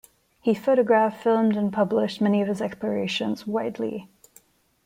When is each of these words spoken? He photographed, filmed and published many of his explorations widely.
He 0.41 0.55
photographed, 0.55 1.21
filmed 1.21 1.55
and 1.55 1.71
published 1.71 2.21
many 2.21 2.41
of 2.41 2.47
his 2.47 2.59
explorations 2.59 3.45
widely. 3.45 4.09